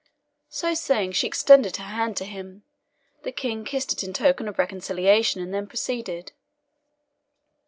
So 0.49 0.73
saying, 0.73 1.11
she 1.11 1.27
extended 1.27 1.77
her 1.77 1.83
hand 1.83 2.17
to 2.17 2.25
him. 2.25 2.63
The 3.21 3.31
King 3.31 3.63
kissed 3.63 3.93
it 3.93 4.03
in 4.03 4.13
token 4.13 4.47
of 4.47 4.57
reconciliation, 4.57 5.39
and 5.43 5.53
then 5.53 5.67
proceeded. 5.67 6.31